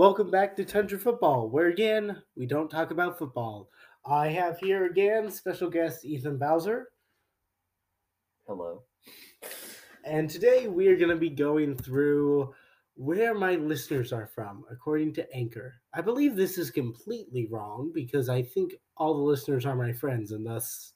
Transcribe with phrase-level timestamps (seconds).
[0.00, 3.68] Welcome back to Tundra Football, where again, we don't talk about football.
[4.06, 6.88] I have here again special guest Ethan Bowser,
[8.46, 8.84] Hello.
[10.02, 12.54] and today we are going to be going through
[12.94, 15.74] where my listeners are from, according to Anchor.
[15.92, 20.32] I believe this is completely wrong because I think all the listeners are my friends,
[20.32, 20.94] and thus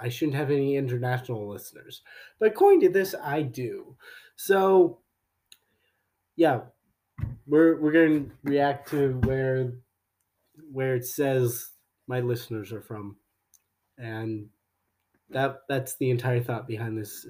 [0.00, 2.02] I shouldn't have any international listeners.
[2.40, 3.96] But according to this, I do.
[4.34, 4.98] So,
[6.34, 6.62] yeah,
[7.46, 9.72] we're we're going to react to where
[10.72, 11.70] where it says
[12.06, 13.16] my listeners are from,
[13.98, 14.46] and
[15.30, 17.26] that that's the entire thought behind this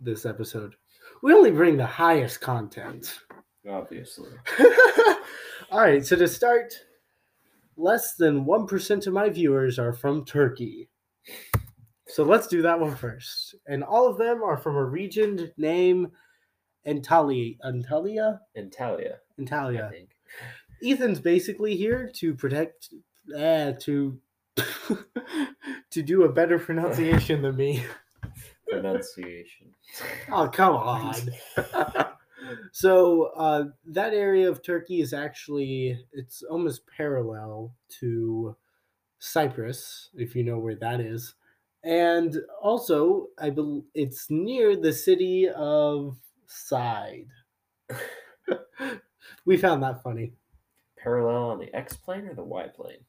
[0.00, 0.74] this episode.
[1.22, 3.20] We only bring the highest content.
[3.68, 4.30] Obviously.
[5.70, 6.74] All right, so to start,
[7.76, 10.88] less than 1% of my viewers are from Turkey.
[12.08, 13.54] So let's do that one first.
[13.66, 16.10] And all of them are from a region named
[16.86, 17.56] Antalya.
[17.64, 18.40] Antalya?
[18.56, 19.86] Antalya, Antalya.
[19.86, 20.10] I think.
[20.84, 22.92] Ethan's basically here to protect,
[23.36, 24.18] uh, to
[25.90, 27.84] to do a better pronunciation than me.
[28.68, 29.68] Pronunciation.
[30.30, 31.14] Oh, come on.
[32.72, 38.56] so uh, that area of Turkey is actually it's almost parallel to
[39.18, 41.34] Cyprus, if you know where that is,
[41.84, 46.16] and also I believe it's near the city of
[46.54, 47.26] Side.
[49.46, 50.34] we found that funny.
[50.98, 53.04] Parallel on the X plane or the Y plane?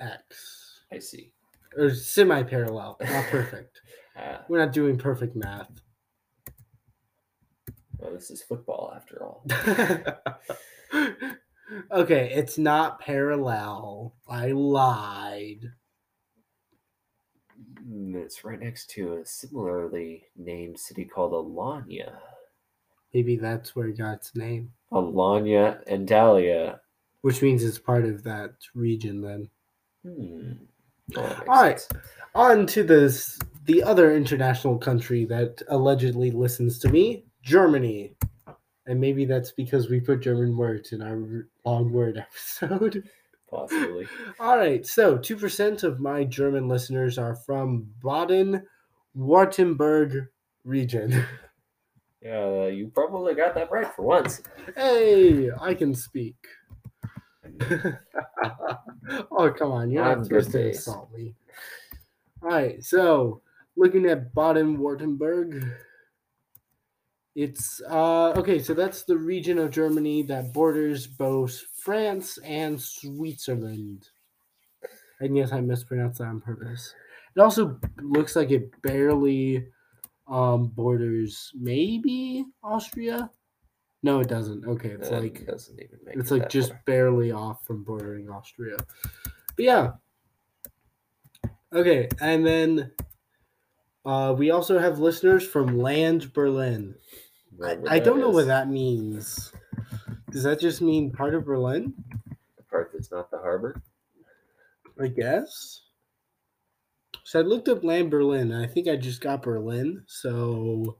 [0.00, 1.32] X I see.
[1.76, 3.80] or semi-parallel, not perfect.
[4.16, 5.70] Ah, We're not doing perfect math.
[7.98, 9.44] well, this is football after all.
[11.92, 14.14] okay, it's not parallel.
[14.28, 15.70] I lied.
[17.88, 22.12] It's right next to a similarly named city called Alanya.
[23.14, 26.78] Maybe that's where it got its name, Alanya, Antalya.
[27.22, 29.20] which means it's part of that region.
[29.20, 29.50] Then
[30.04, 30.52] Hmm.
[31.14, 31.80] Well, that makes All right.
[31.80, 32.02] sense.
[32.34, 38.14] on to this the other international country that allegedly listens to me, Germany.
[38.86, 42.16] And maybe that's because we put German words in our long word
[42.62, 43.04] episode.
[43.50, 44.06] Possibly.
[44.40, 48.62] All right, so 2% of my German listeners are from Baden
[49.16, 50.28] Württemberg
[50.64, 51.24] region.
[52.22, 54.42] Yeah, you probably got that right for once.
[54.76, 56.36] hey, I can speak.
[59.30, 61.34] oh, come on, you're not supposed to insult me.
[62.42, 63.40] All right, so
[63.74, 65.72] looking at Baden Württemberg,
[67.34, 74.10] it's uh okay, so that's the region of Germany that borders both France and Switzerland.
[75.20, 76.94] And yes, I mispronounced that on purpose.
[77.36, 79.68] It also looks like it barely
[80.28, 83.30] um borders maybe Austria.
[84.02, 84.64] No, it doesn't.
[84.64, 86.82] Okay, it's That like doesn't even make it's it like just far.
[86.86, 88.76] barely off from bordering Austria.
[89.56, 89.92] But yeah.
[91.72, 92.92] Okay, and then
[94.04, 96.94] uh, we also have listeners from Land Berlin.
[97.62, 99.52] I, I don't know what that means.
[100.30, 101.92] Does that just mean part of Berlin?
[102.56, 103.82] The part that's not the harbor.
[105.00, 105.82] I guess.
[107.24, 110.02] So I looked up Land Berlin, and I think I just got Berlin.
[110.06, 110.98] So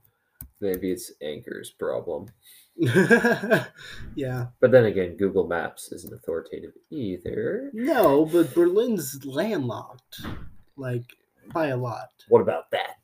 [0.59, 2.27] Maybe it's Anchor's problem.
[2.77, 7.69] yeah, But then again, Google Maps isn't authoritative either.
[7.73, 10.21] no, but Berlin's landlocked,
[10.77, 11.03] like
[11.53, 12.09] by a lot.
[12.29, 12.97] What about that?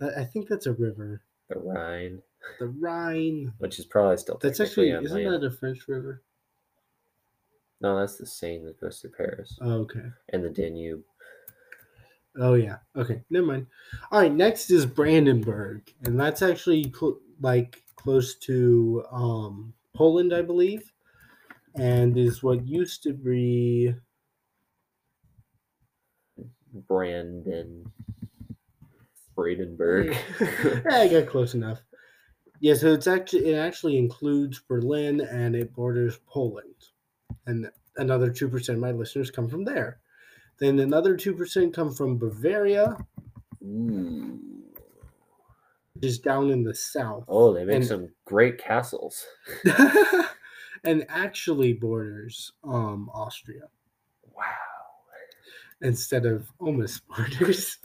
[0.00, 1.22] I I think that's a river.
[1.48, 2.22] The Rhine,
[2.58, 3.52] The Rhine.
[3.58, 5.42] which is probably still That's actually isn't land.
[5.42, 6.22] that a French river?
[7.80, 10.04] No, that's the Seine that goes through Paris Oh, okay.
[10.30, 11.02] and the Danube.
[12.38, 12.76] Oh yeah.
[12.96, 13.22] Okay.
[13.30, 13.66] Never mind.
[14.12, 14.32] All right.
[14.32, 20.92] Next is Brandenburg, and that's actually cl- like close to um, Poland, I believe,
[21.76, 23.94] and is what used to be.
[26.72, 27.90] Brandon,
[29.36, 30.16] Bradenburg.
[30.40, 31.80] Yeah, I got close enough.
[32.60, 32.74] Yeah.
[32.74, 36.74] So it's actually it actually includes Berlin and it borders Poland,
[37.46, 40.00] and another two percent of my listeners come from there.
[40.58, 42.96] Then another two percent come from Bavaria,
[43.62, 44.38] Ooh.
[45.94, 47.24] which is down in the south.
[47.28, 49.24] Oh, they make And- some great castles.
[50.84, 53.68] and actually borders um Austria
[54.34, 54.44] Wow.
[55.82, 57.78] instead of almost borders.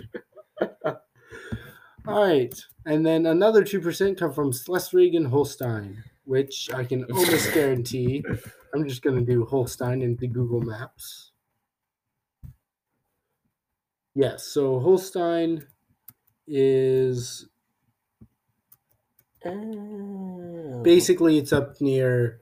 [2.07, 2.53] All right,
[2.85, 8.23] and then another two percent come from Schleswig and Holstein, which I can almost guarantee.
[8.73, 11.31] I'm just gonna do Holstein into Google Maps.
[14.13, 15.65] Yes, so Holstein
[16.47, 17.47] is
[19.45, 22.39] Oh, Basically, it's up near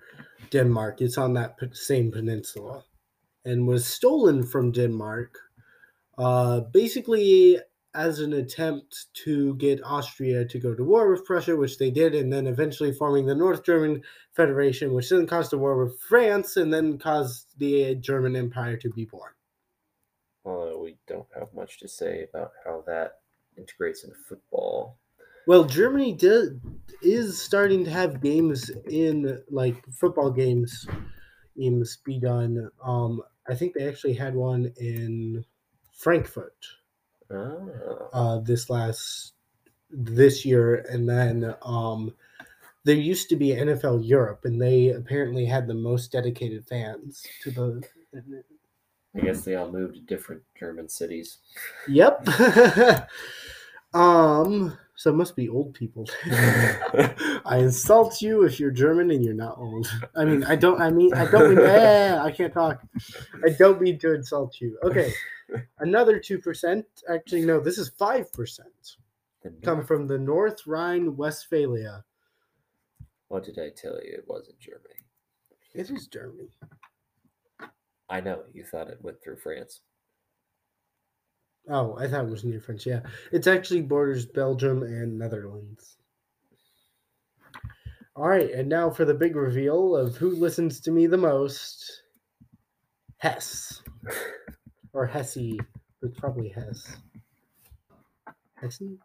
[0.51, 1.01] Denmark.
[1.01, 2.85] It's on that same peninsula,
[3.45, 5.37] and was stolen from Denmark.
[6.17, 7.59] Uh, basically,
[7.95, 12.15] as an attempt to get Austria to go to war with Prussia, which they did,
[12.15, 14.01] and then eventually forming the North German
[14.31, 18.89] Federation, which then caused a war with France, and then caused the German Empire to
[18.89, 19.31] be born.
[20.45, 23.19] Although we don't have much to say about how that
[23.57, 24.97] integrates into football.
[25.45, 26.51] Well, Germany does
[27.01, 30.87] is starting to have games in like football games
[31.57, 32.69] games be done.
[32.83, 35.43] Um, I think they actually had one in
[35.91, 36.55] Frankfurt
[37.33, 38.09] Oh.
[38.13, 39.33] uh, this last
[39.89, 42.13] this year, and then um,
[42.83, 47.51] there used to be NFL Europe, and they apparently had the most dedicated fans to
[47.51, 47.83] the.
[49.15, 51.39] I guess they all moved to different German cities.
[51.87, 52.27] Yep.
[53.93, 54.77] um.
[55.03, 56.07] So it must be old people.
[57.45, 59.85] I insult you if you're German and you're not old.
[60.15, 60.79] I mean, I don't.
[60.79, 61.65] I mean, I don't mean.
[61.67, 62.81] Eh, I can't talk.
[63.45, 64.77] I don't mean to insult you.
[64.81, 65.11] Okay,
[65.79, 66.85] another two percent.
[67.09, 67.59] Actually, no.
[67.59, 68.95] This is five percent.
[69.61, 72.05] Come from the North Rhine-Westphalia.
[73.27, 74.13] What did I tell you?
[74.19, 75.03] It wasn't Germany.
[75.73, 76.47] It is Germany.
[78.09, 79.81] I know you thought it went through France.
[81.69, 82.85] Oh, I thought it was near French.
[82.85, 83.01] Yeah,
[83.31, 85.97] it's actually borders Belgium and Netherlands.
[88.15, 92.03] All right, and now for the big reveal of who listens to me the most.
[93.17, 93.81] Hess,
[94.93, 95.57] or Hesse,
[96.01, 96.97] but probably Hess.
[98.61, 98.97] Hessen.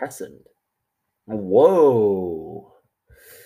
[0.00, 0.38] Hessen.
[1.26, 2.72] Whoa.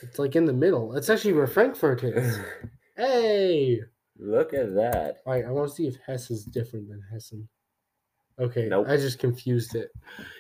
[0.03, 0.97] It's like in the middle.
[0.97, 2.39] It's actually where Frankfurt is.
[2.97, 3.81] hey.
[4.19, 5.17] Look at that.
[5.27, 7.49] All right, I want to see if Hess is different than Hessen.
[8.41, 8.87] Okay, Nope.
[8.89, 9.91] I just confused it.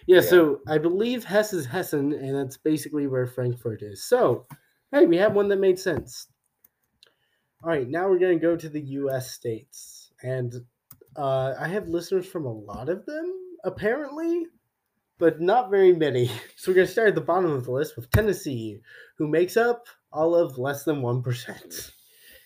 [0.06, 0.20] Yeah, Yeah.
[0.22, 4.04] so I believe Hess is Hessen, and that's basically where Frankfurt is.
[4.04, 4.46] So,
[4.92, 6.28] hey, we have one that made sense.
[7.62, 9.30] All right, now we're going to go to the U.S.
[9.32, 10.54] states, and
[11.16, 13.32] uh, I have listeners from a lot of them,
[13.64, 14.46] apparently,
[15.18, 16.30] but not very many.
[16.56, 18.80] So we're going to start at the bottom of the list with Tennessee,
[19.18, 21.92] who makes up all of less than 1%.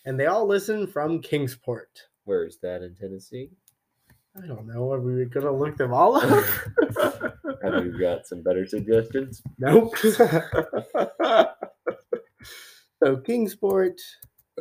[0.07, 2.01] And they all listen from Kingsport.
[2.25, 3.51] Where is that in Tennessee?
[4.37, 4.91] I don't know.
[4.93, 6.25] Are we gonna look them all up?
[7.63, 9.43] Have you got some better suggestions?
[9.59, 9.97] nope.
[13.03, 14.01] so Kingsport.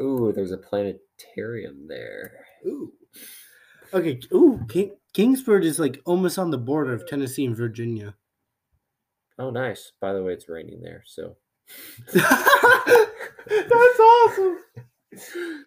[0.01, 2.45] Ooh, there's a planetarium there.
[2.66, 2.94] Ooh.
[3.94, 4.19] Okay.
[4.33, 8.16] Ooh, King, Kingsport is like almost on the border of Tennessee and Virginia.
[9.38, 9.92] Oh, nice.
[10.00, 11.36] By the way, it's raining there, so
[12.13, 14.57] That's awesome.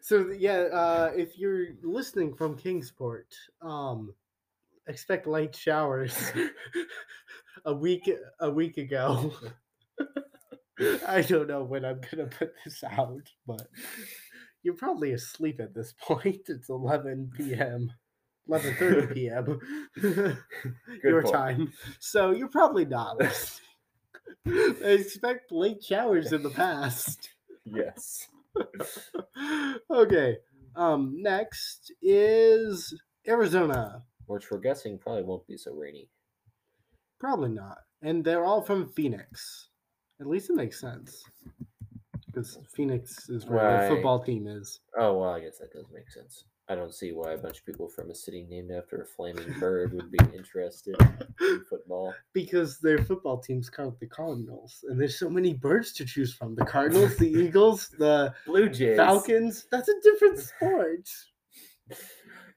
[0.00, 4.14] So yeah, uh, if you're listening from Kingsport, um,
[4.86, 6.14] expect light showers
[7.64, 8.10] a week
[8.40, 9.32] a week ago.
[11.06, 13.66] I don't know when I'm gonna put this out, but
[14.62, 16.42] you're probably asleep at this point.
[16.48, 17.92] It's 11 p.m.
[18.48, 19.60] 11:30 p.m.
[21.04, 21.34] your point.
[21.34, 23.16] time, so you're probably not.
[24.46, 24.52] I
[24.82, 27.30] expect late showers in the past.
[27.64, 28.28] yes.
[29.90, 30.36] okay.
[30.76, 32.94] Um, next is
[33.26, 34.02] Arizona.
[34.26, 36.08] Which we're guessing probably won't be so rainy.
[37.18, 37.78] Probably not.
[38.02, 39.68] And they're all from Phoenix.
[40.20, 41.22] At least it makes sense.
[42.26, 43.88] Because Phoenix is where Right.
[43.88, 44.80] the football team is.
[44.96, 46.44] Oh well, I guess that does make sense.
[46.70, 49.52] I don't see why a bunch of people from a city named after a flaming
[49.60, 50.94] bird would be interested
[51.40, 52.12] in football.
[52.34, 54.84] Because their football team's called the Cardinals.
[54.88, 56.54] And there's so many birds to choose from.
[56.54, 58.98] The Cardinals, the Eagles, the Blue Jays.
[58.98, 59.66] Falcons.
[59.70, 61.08] That's a different sport.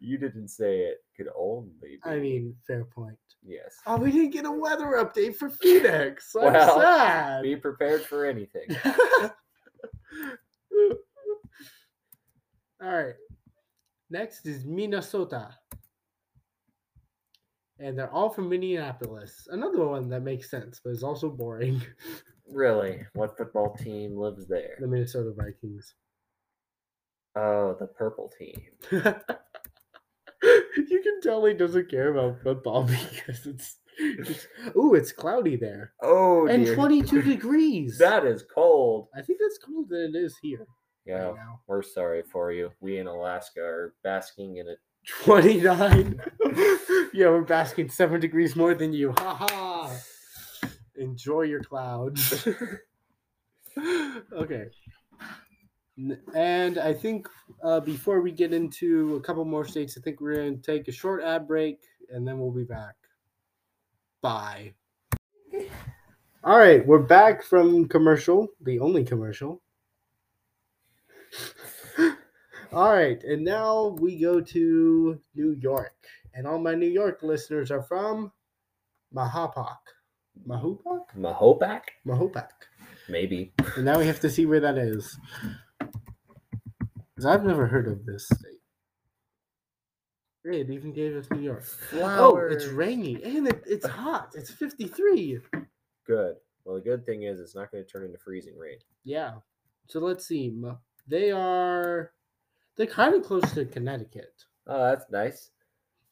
[0.02, 1.98] You didn't say it could only be.
[2.04, 3.18] I mean, fair point.
[3.46, 3.78] yes.
[3.86, 6.36] Oh, we didn't get a weather update for Phoenix.
[6.36, 7.44] I'm Well, sad.
[7.44, 8.68] Be prepared for anything.
[12.84, 13.14] All right.
[14.12, 15.56] Next is Minnesota.
[17.80, 19.48] And they're all from Minneapolis.
[19.50, 21.82] Another one that makes sense, but is also boring.
[22.54, 24.76] Really, what football team lives there?
[24.78, 25.96] The Minnesota Vikings.
[27.38, 28.62] Oh, the purple team.
[28.92, 29.02] you
[31.02, 35.94] can tell he doesn't care about football because it's, it's ooh, it's cloudy there.
[36.04, 36.76] Oh, and dear.
[36.76, 37.98] 22 degrees.
[38.00, 39.08] That is cold.
[39.16, 40.68] I think that's colder than it is here
[41.06, 41.60] Yeah, right now.
[41.68, 42.72] we're sorry for you.
[42.80, 44.78] We in Alaska are basking in it.
[45.24, 46.22] 29.
[47.14, 49.14] yeah, we're basking seven degrees more than you.
[49.18, 49.98] Ha ha.
[50.96, 52.48] Enjoy your clouds.
[54.34, 54.66] okay.
[56.36, 57.28] And I think
[57.64, 60.88] uh, before we get into a couple more states, I think we're going to take
[60.88, 61.80] a short ad break
[62.10, 62.96] and then we'll be back.
[64.22, 64.74] Bye.
[66.44, 69.62] All right, we're back from commercial, the only commercial.
[72.74, 75.96] all right, and now we go to New York,
[76.34, 78.32] and all my New York listeners are from
[79.16, 79.78] Mahopac.
[80.48, 81.06] Mahopac?
[81.18, 81.82] Mahopac?
[82.08, 82.50] Mahopac.
[83.10, 83.54] Maybe.
[83.76, 85.18] And now we have to see where that is.
[87.14, 88.62] Because I've never heard of this state.
[90.44, 91.64] Hey, it even gave us New York.
[91.94, 94.32] Oh, it's rainy and it, it's hot.
[94.34, 95.40] It's 53.
[96.08, 96.36] Good.
[96.66, 98.78] Well, the good thing is it's not going to turn into freezing rain.
[99.04, 99.34] Yeah.
[99.88, 100.52] So let's see.
[101.08, 102.12] They are
[102.78, 104.34] they're kind of close to Connecticut.
[104.68, 105.52] Oh, that's nice.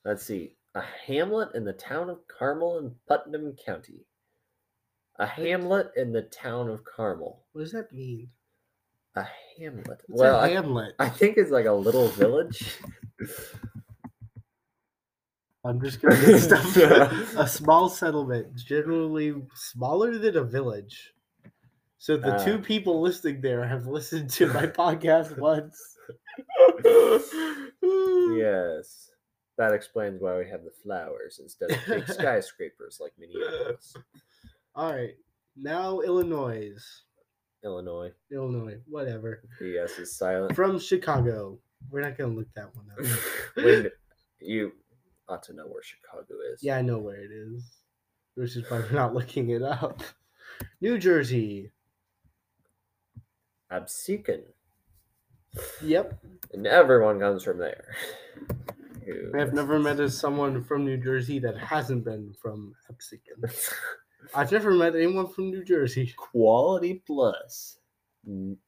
[0.05, 0.53] Let's see.
[0.75, 4.05] A hamlet in the town of Carmel in Putnam County.
[5.17, 7.43] A hamlet in the town of Carmel.
[7.51, 8.29] What does that mean?
[9.15, 9.25] A
[9.57, 10.01] hamlet.
[10.07, 10.93] What's well, a hamlet?
[10.99, 12.77] I think it's like a little village.
[15.65, 16.75] I'm just gonna get stuff.
[17.35, 21.13] a small settlement, generally smaller than a village.
[22.01, 22.43] So the Ah.
[22.45, 25.77] two people listening there have listened to my podcast once.
[28.35, 29.11] yes.
[29.57, 33.93] That explains why we have the flowers instead of big skyscrapers like Minneapolis,
[34.75, 35.15] All right.
[35.57, 36.71] Now Illinois.
[37.65, 38.11] Illinois.
[38.31, 39.43] Illinois, whatever.
[39.59, 40.55] Yes, is silent.
[40.55, 41.59] From Chicago.
[41.91, 43.05] We're not gonna look that one up.
[43.63, 43.89] When
[44.39, 44.71] you
[45.27, 46.63] ought to know where Chicago is.
[46.63, 47.63] Yeah, I know where it is.
[48.35, 50.01] Which is why we're not looking it up.
[50.79, 51.71] New Jersey.
[53.71, 54.41] Absecon.
[55.83, 56.19] Yep.
[56.53, 57.85] And everyone comes from there.
[59.37, 63.51] I've never met someone from New Jersey that hasn't been from Absecon.
[64.35, 66.13] I've never met anyone from New Jersey.
[66.17, 67.77] Quality Plus.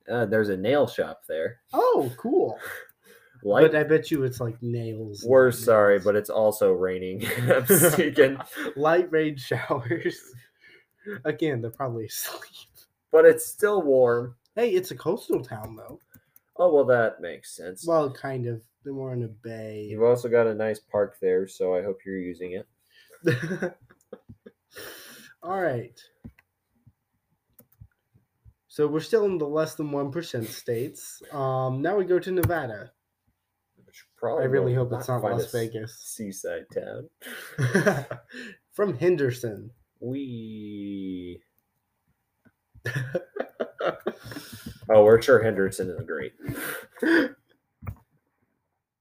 [0.10, 1.60] Uh, there's a nail shop there.
[1.74, 2.58] Oh, cool.
[3.44, 5.26] Light, but I bet you it's like nails.
[5.28, 7.26] we're not sorry, but it's also raining.
[8.76, 10.20] light rain showers.
[11.26, 12.70] Again, they're probably asleep.
[13.12, 14.36] but it's still warm.
[14.56, 16.00] Hey, it's a coastal town though.
[16.58, 17.86] Oh well, that makes sense.
[17.88, 18.62] Well, kind of.
[18.84, 19.88] They're more in a bay.
[19.92, 22.68] You've also got a nice park there, so I hope you're using it.
[25.44, 26.00] All right.
[28.68, 31.22] So we're still in the less than one percent states.
[31.32, 32.92] Um, now we go to Nevada.
[34.18, 35.98] Probably I really hope it's not Las Vegas.
[36.00, 37.10] seaside town.
[38.72, 39.72] From Henderson.
[40.00, 41.42] We.
[44.94, 46.34] Oh, we're sure Henderson is great.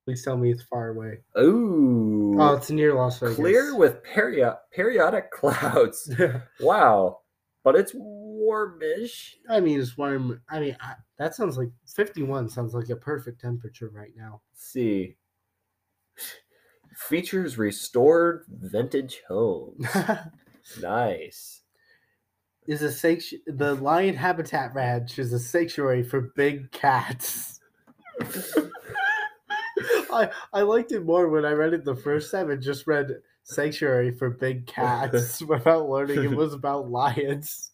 [0.05, 1.19] Please tell me it's far away.
[1.39, 2.37] Ooh.
[2.39, 3.37] Oh, it's near Las Vegas.
[3.37, 6.13] clear with perio- periodic clouds.
[6.61, 7.19] Wow.
[7.63, 9.37] But it's warmish.
[9.49, 10.41] I mean, it's warm.
[10.49, 14.41] I mean, I, that sounds like 51 sounds like a perfect temperature right now.
[14.53, 15.17] Let's see.
[16.97, 19.87] Features restored vintage homes.
[20.81, 21.60] nice.
[22.67, 27.61] Is a sanct- the Lion Habitat Ranch is a sanctuary for big cats.
[30.13, 33.21] I I liked it more when I read it the first time and just read
[33.45, 37.71] sanctuary for big cats without learning it was about lions.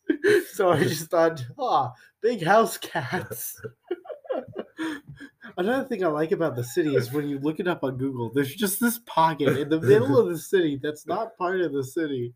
[0.52, 3.61] So I just thought, ah, big house cats.
[5.59, 8.31] Another thing I like about the city is when you look it up on Google,
[8.33, 11.85] there's just this pocket in the middle of the city that's not part of the
[11.85, 12.35] city.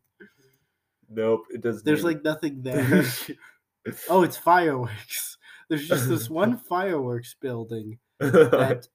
[1.11, 1.77] Nope, it does.
[1.77, 3.05] Not there's like nothing there.
[4.09, 5.37] oh, it's fireworks.
[5.69, 8.89] There's just this one fireworks building that.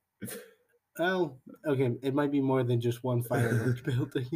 [0.99, 1.91] Oh, okay.
[2.01, 4.27] It might be more than just one fireworks building.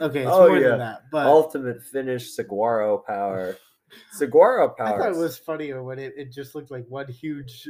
[0.00, 0.68] Okay, it's Oh, more yeah.
[0.70, 1.02] than that.
[1.12, 3.56] But ultimate finish saguaro power.
[4.10, 4.86] Saguaro power.
[4.88, 7.68] I thought it was funnier when it, it just looked like one huge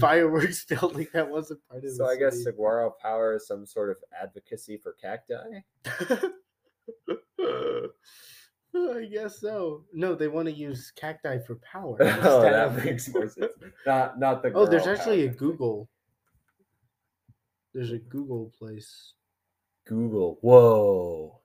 [0.00, 1.96] fireworks building that wasn't part of it.
[1.96, 5.34] So I guess saguaro power is some sort of advocacy for cacti.
[8.96, 9.84] I guess so.
[9.92, 11.96] No, they want to use cacti for power.
[12.00, 13.52] oh, that of- makes more sense.
[13.86, 14.52] Not not the.
[14.54, 15.28] Oh, there's actually a.
[15.28, 15.88] Google.
[17.74, 19.12] There's a Google place,
[19.86, 20.38] Google.
[20.40, 21.40] Whoa.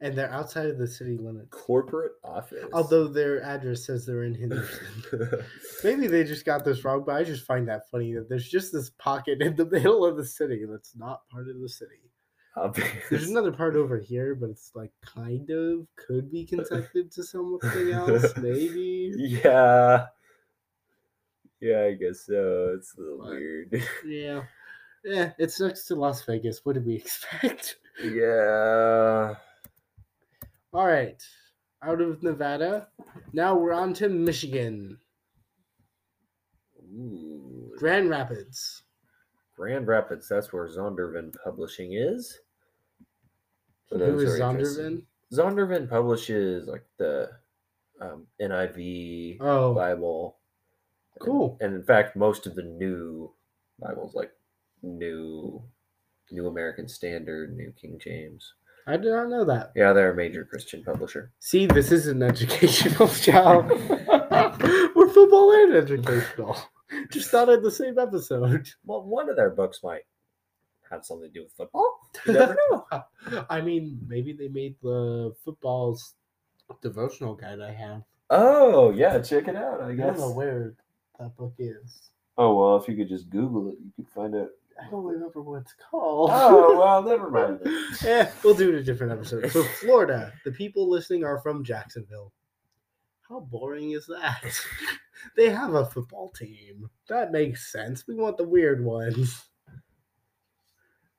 [0.00, 1.48] and they're outside of the city limits.
[1.50, 2.64] Corporate office.
[2.72, 5.42] Although their address says they're in Henderson.
[5.84, 8.72] Maybe they just got this wrong, but I just find that funny that there's just
[8.72, 12.00] this pocket in the middle of the city that's not part of the city.
[13.10, 17.90] There's another part over here, but it's like kind of could be connected to something
[17.92, 19.12] else, maybe.
[19.16, 20.06] Yeah.
[21.60, 22.74] Yeah, I guess so.
[22.76, 23.82] It's a little But- weird.
[24.06, 24.42] Yeah.
[25.04, 26.64] Yeah, it's next to Las Vegas.
[26.64, 27.76] What did we expect?
[28.02, 29.34] yeah.
[30.72, 31.22] All right.
[31.80, 32.88] Out of Nevada.
[33.32, 34.98] Now we're on to Michigan.
[36.92, 37.72] Ooh.
[37.78, 38.82] Grand Rapids.
[39.56, 42.40] Grand Rapids, that's where Zondervan Publishing is.
[43.88, 44.92] For Who is who are interested.
[44.92, 45.02] Zondervan?
[45.32, 47.30] Zondervan publishes like the
[48.00, 50.38] um, NIV Oh, Bible.
[51.20, 51.56] Cool.
[51.60, 53.32] And, in fact, most of the new
[53.78, 54.32] Bibles, like
[54.82, 55.62] New
[56.30, 58.52] New American Standard, New King James.
[58.88, 59.72] I did not know that.
[59.74, 61.32] Yeah, they're a major Christian publisher.
[61.40, 63.68] See, this is an educational job.
[64.94, 66.56] We're football and educational.
[67.10, 68.68] Just thought in the same episode.
[68.84, 70.02] Well, one of their books might
[70.90, 71.82] have something to do with football.
[71.84, 73.44] Oh, you never know.
[73.50, 76.14] I mean, maybe they made the football's
[76.82, 78.02] devotional guide I have.
[78.30, 79.80] Oh yeah, check it out.
[79.80, 80.06] I guess.
[80.06, 80.18] I guess.
[80.18, 80.74] don't know where
[81.18, 82.10] that book is.
[82.38, 84.50] Oh well, if you could just Google it, you could find it.
[84.80, 86.30] I don't remember what it's called.
[86.32, 87.60] Oh well, never mind.
[88.04, 89.50] yeah, we'll do it in a different episode.
[89.50, 92.32] So, Florida, the people listening are from Jacksonville.
[93.28, 94.44] How boring is that?
[95.36, 96.88] they have a football team.
[97.08, 98.06] That makes sense.
[98.06, 99.46] We want the weird ones.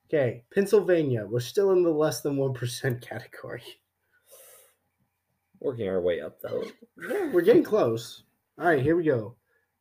[0.08, 1.26] Okay, Pennsylvania.
[1.26, 3.62] We're still in the less than 1% category.
[5.60, 6.64] Working our way up though.
[7.10, 8.22] Yeah, we're getting close.
[8.58, 9.36] All right, here we go.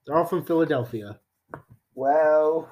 [0.06, 1.20] They're all from Philadelphia.
[1.94, 2.68] Wow.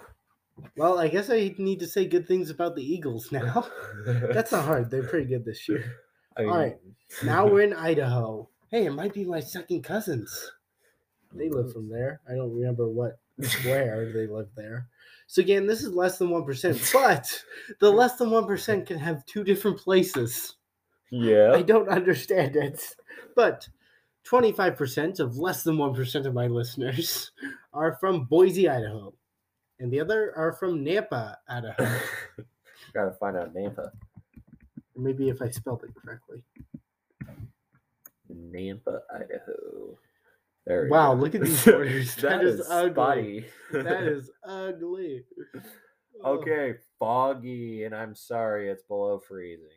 [0.76, 3.68] Well, I guess I need to say good things about the Eagles now.
[4.06, 4.90] That's not hard.
[4.90, 5.84] They're pretty good this year.
[6.38, 6.78] I mean, All right,
[7.24, 8.50] Now we're in Idaho.
[8.70, 10.52] Hey, it might be my second cousins.
[11.34, 12.22] They live from there.
[12.30, 13.20] I don't remember what
[13.64, 14.88] where they live there.
[15.28, 17.44] So again, this is less than one percent, but
[17.80, 20.56] the less than one percent can have two different places.
[21.12, 21.52] Yeah.
[21.54, 22.96] I don't understand it.
[23.36, 23.68] But
[24.24, 27.32] twenty-five percent of less than one percent of my listeners
[27.74, 29.14] are from Boise, Idaho,
[29.80, 32.00] and the other are from Nampa, Idaho.
[32.94, 33.92] Gotta find out Nampa.
[34.96, 36.44] Maybe if I spelled it correctly.
[38.32, 39.98] Nampa, Idaho.
[40.66, 41.22] There Wow, go.
[41.22, 42.16] look at these borders.
[42.16, 43.46] that That is is ugly.
[43.72, 45.24] That is ugly.
[46.24, 46.76] Okay.
[47.00, 49.68] Foggy, and I'm sorry, it's below freezing.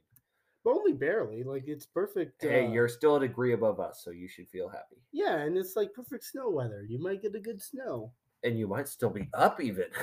[0.64, 1.42] but only barely.
[1.42, 2.42] Like it's perfect.
[2.42, 4.97] Hey, uh, you're still a degree above us, so you should feel happy.
[5.12, 6.85] yeah, and it's like perfect snow weather.
[6.88, 8.12] You might get a good snow.
[8.45, 9.87] And you might still be up even.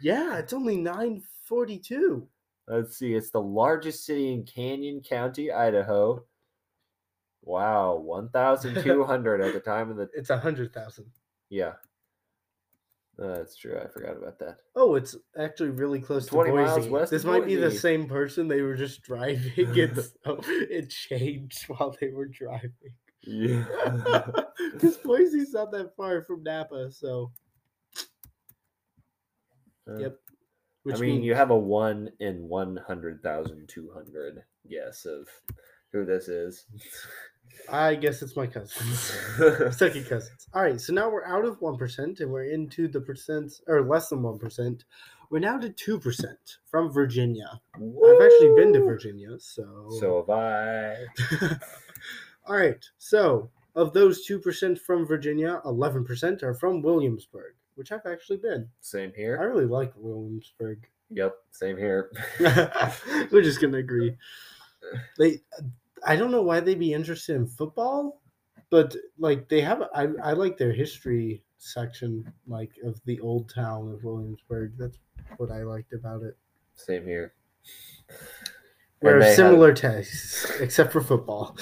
[0.00, 2.28] Yeah, it's only nine forty-two.
[2.68, 3.14] Let's see.
[3.14, 6.22] It's the largest city in Canyon County, Idaho.
[7.48, 10.10] Wow, 1,200 at the time of the.
[10.14, 11.06] It's a hundred thousand.
[11.48, 11.72] Yeah.
[13.18, 13.80] Uh, That's true.
[13.82, 14.58] I forgot about that.
[14.76, 16.90] Oh, it's actually really close to 20 miles Boise.
[16.90, 18.48] west this might be the same person.
[18.48, 19.50] They were just driving.
[19.56, 22.72] It's it changed while they were driving.
[23.22, 23.64] Yeah.
[24.72, 27.30] Because Boise's not that far from Napa, so
[29.86, 30.18] Yep.
[30.86, 35.28] I mean, means you have a 1 in 100,200 guess of
[35.92, 36.66] who this is.
[37.70, 39.12] I guess it's my cousins.
[39.76, 40.48] Second cousins.
[40.54, 43.82] All right, so now we're out of one percent and we're into the percent or
[43.82, 44.84] less than one percent.
[45.30, 47.60] We're now to two percent from Virginia.
[47.74, 51.56] I've actually been to Virginia, so So have I.
[52.46, 52.82] all right.
[52.96, 58.38] So of those two percent from Virginia, eleven percent are from Williamsburg, which I've actually
[58.38, 58.68] been.
[58.80, 59.38] Same here.
[59.40, 60.86] I really like Williamsburg.
[61.10, 62.10] Yep, same here.
[62.40, 64.16] We're just gonna agree.
[65.18, 65.40] They,
[66.06, 68.20] I don't know why they'd be interested in football,
[68.70, 69.82] but like they have.
[69.94, 74.72] I I like their history section, like of the old town of Williamsburg.
[74.78, 74.98] That's
[75.36, 76.36] what I liked about it.
[76.74, 77.34] Same here.
[79.02, 81.56] We're they have- similar tastes, except for football.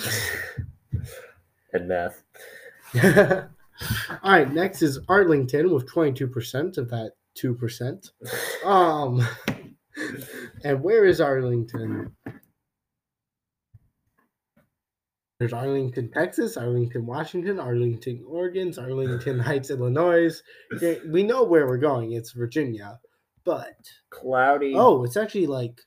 [1.72, 2.22] and math.
[3.03, 8.11] All right, next is Arlington with twenty two percent of that two percent.
[8.64, 9.27] Um,
[10.64, 12.16] and where is Arlington?
[15.38, 20.40] There's Arlington, Texas, Arlington, Washington, Arlington, Oregon, Arlington Heights, Illinois.
[21.11, 22.12] We know where we're going.
[22.12, 22.99] It's Virginia,
[23.44, 23.77] but
[24.11, 24.75] Cloudy.
[24.75, 25.79] oh, it's actually like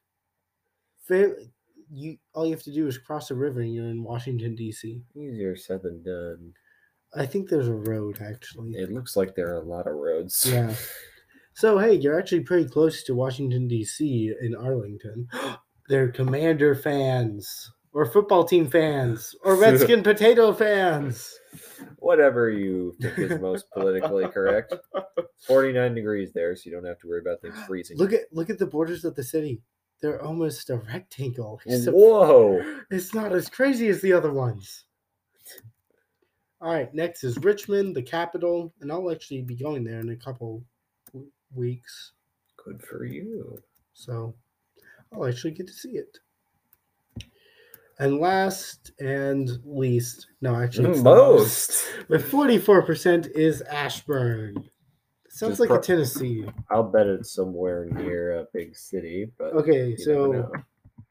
[1.07, 1.35] fair.
[1.91, 5.01] You all you have to do is cross a river and you're in Washington D.C.
[5.15, 6.53] Easier said than done.
[7.15, 8.73] I think there's a road actually.
[8.73, 10.45] It looks like there are a lot of roads.
[10.47, 10.73] Yeah.
[11.55, 14.31] So hey, you're actually pretty close to Washington D.C.
[14.39, 15.27] in Arlington.
[15.89, 21.37] They're Commander fans, or football team fans, or Redskin potato fans.
[21.97, 24.73] Whatever you think is most politically correct.
[25.45, 27.97] 49 degrees there, so you don't have to worry about things freezing.
[27.97, 29.61] Look at look at the borders of the city.
[30.01, 31.59] They're almost a rectangle.
[31.65, 32.63] Whoa.
[32.89, 34.85] It's not as crazy as the other ones.
[36.61, 40.15] All right, next is Richmond, the capital, and I'll actually be going there in a
[40.15, 40.63] couple
[41.53, 42.13] weeks.
[42.63, 43.57] Good for you.
[43.91, 44.33] So
[45.11, 46.17] I'll actually get to see it.
[47.99, 51.83] And last and least, no, actually, Most.
[52.07, 54.69] with 44% is Ashburn.
[55.27, 56.45] Sounds Just like a Tennessee.
[56.71, 60.49] I'll bet it's somewhere near a big city, but Okay, so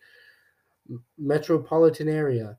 [1.17, 2.57] metropolitan area.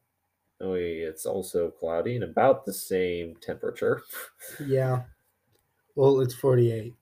[0.61, 4.03] oh, yeah, it's also cloudy and about the same temperature.
[4.67, 5.03] Yeah.
[5.97, 6.95] Well, it's 48,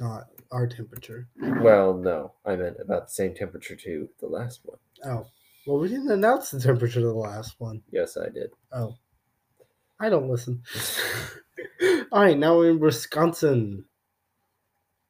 [0.00, 1.28] not our temperature.
[1.60, 4.78] well, no, I meant about the same temperature to the last one.
[5.04, 5.26] Oh.
[5.66, 7.82] Well, we didn't announce the temperature to the last one.
[7.90, 8.50] Yes, I did.
[8.72, 8.96] Oh.
[10.00, 10.62] I don't listen.
[12.12, 13.84] All right, now we're in Wisconsin.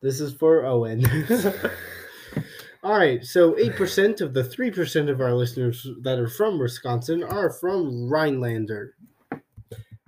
[0.02, 1.04] This is for Owen.
[2.82, 7.50] All right, so 8% of the 3% of our listeners that are from Wisconsin are
[7.50, 8.94] from Rhinelander.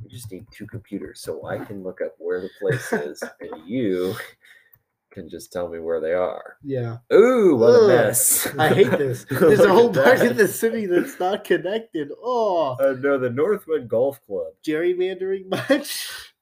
[0.02, 3.68] We just need two computers so I can look up where the place is and
[3.68, 4.14] you
[5.12, 6.56] can just tell me where they are.
[6.64, 8.48] Yeah, Ooh, what Ugh, a mess.
[8.58, 9.24] I hate this.
[9.30, 10.30] There's a whole part that.
[10.32, 12.10] of the city that's not connected.
[12.22, 14.54] Oh, Uh, no, the Northwood Golf Club.
[14.66, 16.32] gerrymandering much?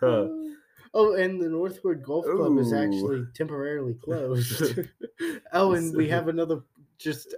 [0.00, 0.28] Huh.
[0.94, 4.78] Oh, and the Northwood Golf Club is actually temporarily closed.
[5.54, 6.60] oh, and we have another
[6.98, 7.34] just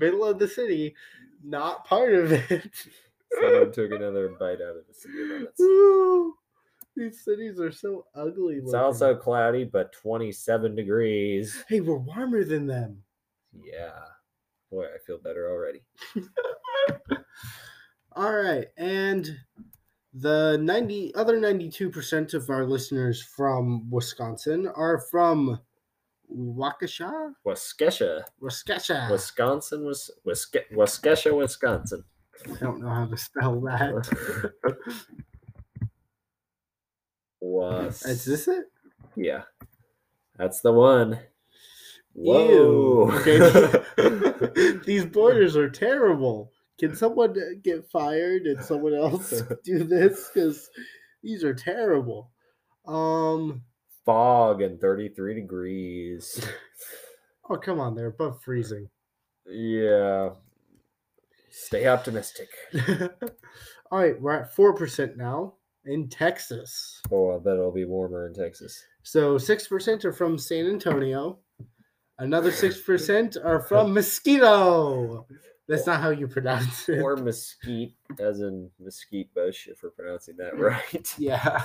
[0.00, 0.96] middle of the city,
[1.44, 2.68] not part of it.
[3.40, 5.60] Someone took another bite out of the city limits.
[6.98, 8.56] These cities are so ugly.
[8.56, 8.80] It's looking.
[8.80, 11.64] also cloudy, but 27 degrees.
[11.68, 13.02] hey, we're warmer than them.
[13.52, 13.92] Yeah.
[14.70, 15.82] Boy, I feel better already.
[18.12, 19.30] All right, and
[20.12, 25.60] the ninety other ninety-two percent of our listeners from Wisconsin are from
[26.30, 29.10] Waukesha, Waskesha, Waskesha.
[29.10, 32.02] Wisconsin, was Waske- Waskesha, Wisconsin.
[32.44, 34.04] I don't know how to spell that.
[37.40, 38.64] Was Is this it?
[39.16, 39.42] Yeah,
[40.36, 41.18] that's the one.
[42.14, 43.10] Whoa.
[43.12, 44.78] Okay.
[44.84, 46.52] These borders are terrible.
[46.78, 50.30] Can someone get fired and someone else do this?
[50.32, 50.68] Because
[51.22, 52.30] these are terrible.
[52.86, 53.62] Um.
[54.04, 56.42] Fog and 33 degrees.
[57.50, 58.88] Oh come on, they're above freezing.
[59.46, 60.30] Yeah.
[61.50, 62.48] Stay optimistic.
[63.90, 65.54] All right, we're at four percent now
[65.88, 67.02] in Texas.
[67.10, 68.84] Oh, I bet it'll be warmer in Texas.
[69.02, 71.38] So six percent are from San Antonio.
[72.18, 75.26] Another six percent are from Mosquito.
[75.68, 77.00] That's not how you pronounce it.
[77.00, 81.14] Or mesquite, as in mesquite bush, if we're pronouncing that right.
[81.18, 81.62] Yeah.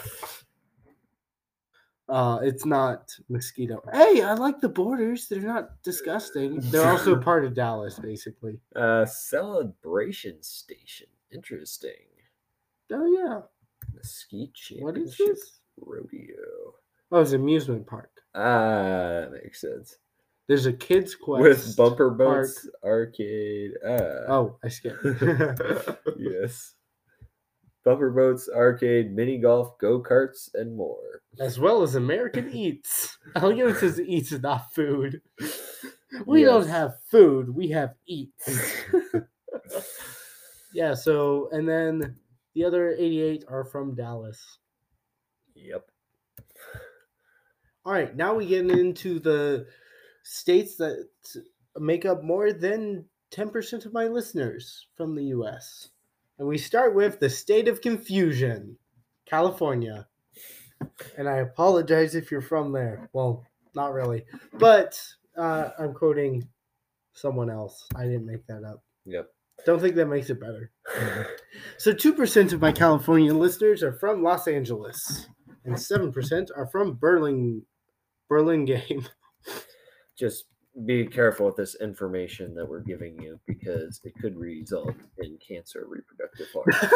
[2.09, 3.81] Uh, it's not mosquito.
[3.93, 5.29] Hey, I like the borders.
[5.29, 6.59] They're not disgusting.
[6.59, 8.59] They're also part of Dallas, basically.
[8.75, 11.07] Uh, celebration station.
[11.31, 11.91] Interesting.
[12.91, 13.39] Oh yeah.
[14.03, 15.59] Mesquite What is this?
[15.79, 16.75] Rodeo.
[17.11, 18.09] Oh, it's an amusement park.
[18.35, 19.95] Ah, that makes sense.
[20.47, 23.71] There's a kids quest With bumper boats, arcade.
[23.87, 25.03] Ah, Oh, I skipped.
[26.17, 26.73] yes.
[27.85, 31.21] Bumper boats, arcade, mini golf, go karts, and more.
[31.39, 33.17] as well as American Eats.
[33.35, 35.21] I like how it says eats, not food.
[36.25, 37.49] We don't have food.
[37.55, 38.47] We have eats.
[40.73, 40.93] yeah.
[40.93, 42.15] So, and then
[42.53, 44.57] the other 88 are from Dallas.
[45.55, 45.89] Yep.
[47.85, 49.67] All right, now we get into the
[50.23, 51.07] states that
[51.77, 55.89] make up more than 10% of my listeners from the US.
[56.39, 58.77] And we start with the state of confusion,
[59.25, 60.07] California.
[61.17, 63.09] And I apologize if you're from there.
[63.13, 64.25] Well, not really.
[64.53, 65.01] But
[65.37, 66.47] uh, I'm quoting
[67.13, 67.87] someone else.
[67.95, 68.83] I didn't make that up.
[69.05, 69.32] Yep.
[69.65, 70.71] Don't think that makes it better.
[71.77, 75.27] So 2% of my California listeners are from Los Angeles,
[75.65, 77.63] and 7% are from Berlin,
[78.29, 79.07] Burlingame.
[80.17, 80.45] Just
[80.85, 85.85] be careful with this information that we're giving you because it could result in cancer
[85.87, 86.89] reproductive organ.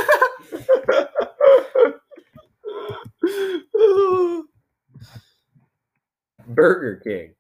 [6.48, 7.36] Burger King.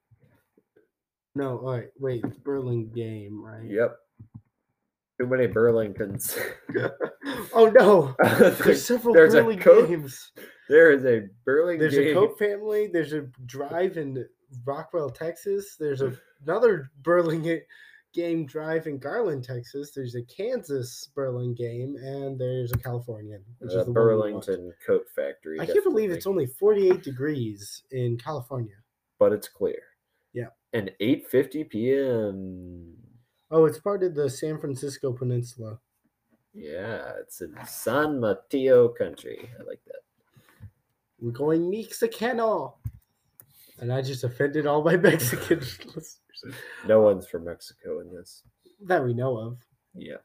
[1.34, 3.70] no, all right, wait, Berlin game, right?
[3.70, 3.98] Yep.
[5.20, 6.38] Too many Burlingtons.
[7.54, 8.16] Oh no,
[8.64, 10.32] there's several there's a Berlin Coke- games.
[10.70, 12.14] there is a Burlington There's a game.
[12.14, 12.88] Coke family.
[12.88, 14.26] There's a drive in
[14.66, 15.76] Rockwall, Texas.
[15.80, 16.14] There's a,
[16.46, 17.64] another Berlin ga-
[18.14, 19.92] game drive in Garland, Texas.
[19.92, 23.94] There's a Kansas Burlingame, and there's a Californian, which is the one we
[24.32, 24.46] want.
[24.46, 25.60] Burlington Coat Factory.
[25.60, 28.76] I can't believe it's only 48 degrees in California.
[29.20, 29.82] but it's clear.
[30.34, 30.50] Yeah.
[30.74, 32.94] And 8:50 p.m.
[33.50, 35.80] Oh, it's part of the San Francisco Peninsula.
[36.54, 39.50] Yeah, it's in San Mateo country.
[39.60, 40.02] I like that.
[41.20, 42.74] We're going Mexicano.
[43.80, 46.20] And I just offended all my Mexican listeners
[46.88, 48.44] No one's from Mexico in this.
[48.82, 49.58] that we know of.
[49.94, 50.18] Yeah.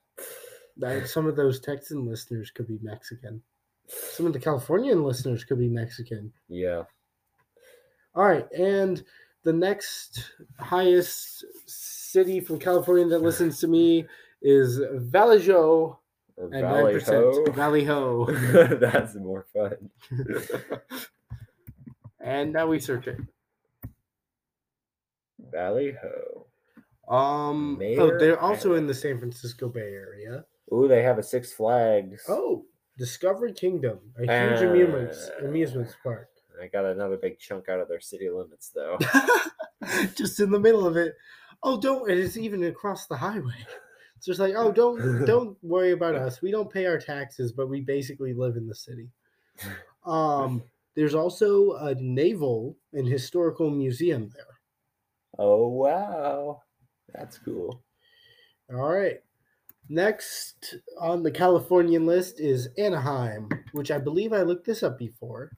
[0.79, 3.43] That some of those Texan listeners could be Mexican.
[3.89, 6.33] Some of the Californian listeners could be Mexican.
[6.49, 6.85] Yeah.
[8.15, 9.03] All right, and
[9.43, 11.45] the next highest
[12.13, 14.07] city from California that listens to me
[14.43, 15.99] is Vallejo
[16.39, 17.07] Valley 9%.
[17.07, 17.53] Ho.
[17.53, 18.27] Valley Ho.
[18.81, 19.91] That's more fun.
[22.21, 23.19] and now we search it.
[25.51, 26.47] Valley Ho.
[27.15, 30.45] Um, oh, they're also in the San Francisco Bay Area.
[30.73, 32.25] Ooh, they have a Six Flags.
[32.29, 32.65] Oh,
[32.99, 36.29] Discovery Kingdom, a huge amusements Uh, amusements park.
[36.63, 38.99] I got another big chunk out of their city limits, though.
[40.15, 41.15] Just in the middle of it.
[41.63, 42.11] Oh, don't!
[42.11, 43.55] And it's even across the highway.
[44.17, 46.41] It's just like, oh, don't don't worry about us.
[46.41, 49.09] We don't pay our taxes, but we basically live in the city.
[50.05, 50.65] Um,
[50.97, 54.59] there's also a naval and historical museum there.
[55.39, 56.63] oh, wow.
[57.15, 57.83] That's cool.
[58.73, 59.21] All right.
[59.89, 65.53] Next on the Californian list is Anaheim, which I believe I looked this up before.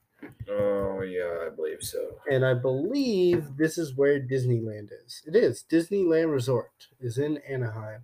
[0.97, 2.19] Oh, yeah, I believe so.
[2.31, 5.21] And I believe this is where Disneyland is.
[5.25, 5.65] It is.
[5.69, 8.01] Disneyland Resort is in Anaheim.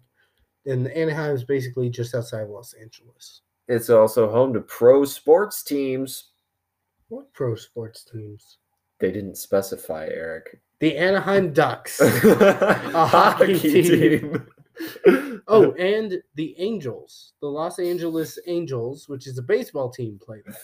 [0.66, 3.42] And Anaheim is basically just outside of Los Angeles.
[3.68, 6.32] It's also home to pro sports teams.
[7.08, 8.58] What pro sports teams?
[9.00, 10.62] They didn't specify, Eric.
[10.80, 12.00] The Anaheim Ducks.
[12.02, 13.84] a hockey team.
[13.84, 14.48] team.
[15.48, 17.34] oh, and the Angels.
[17.42, 20.58] The Los Angeles Angels, which is a baseball team, play there.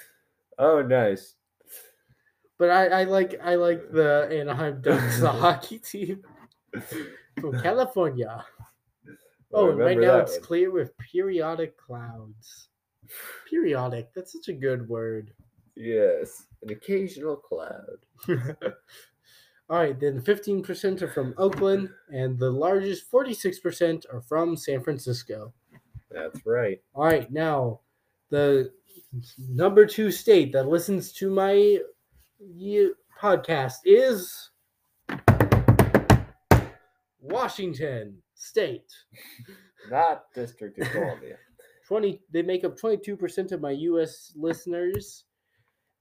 [0.60, 1.37] oh, nice.
[2.58, 6.24] But I, I like I like the Anaheim Ducks, the hockey team
[7.40, 8.44] from California.
[9.54, 10.42] Oh, and right now it's one.
[10.42, 12.70] clear with periodic clouds.
[13.50, 15.32] Periodic, that's such a good word.
[15.76, 17.98] Yes, an occasional cloud.
[19.70, 25.54] All right, then 15% are from Oakland, and the largest 46% are from San Francisco.
[26.10, 26.82] That's right.
[26.94, 27.82] All right, now
[28.30, 28.72] the
[29.50, 31.80] number two state that listens to my
[32.40, 34.50] ye- podcast is
[37.20, 38.92] Washington State.
[39.92, 41.38] Not District of Columbia.
[41.88, 45.24] 20 they make up 22% of my US listeners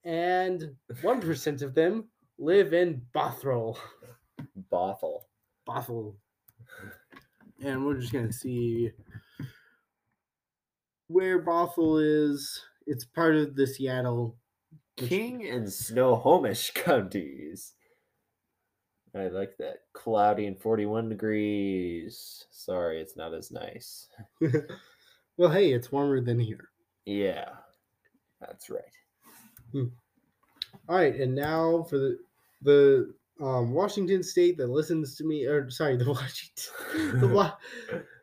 [0.04, 2.04] and 1% of them
[2.38, 3.76] live in Bothell.
[4.72, 5.20] Bothell.
[5.68, 6.14] Bothell.
[7.62, 8.90] And we're just going to see
[11.06, 12.60] where Bothell is.
[12.86, 14.36] It's part of the Seattle
[14.96, 17.74] King and Snohomish counties.
[19.14, 19.78] I like that.
[19.94, 22.44] Cloudy and 41 degrees.
[22.50, 24.08] Sorry, it's not as nice.
[25.36, 26.68] well, hey, it's warmer than here.
[27.06, 27.48] Yeah,
[28.40, 28.82] that's right.
[30.88, 32.18] All right, and now for the
[32.62, 37.56] the um, Washington State that listens to me, or sorry, the Washington, the, Wa-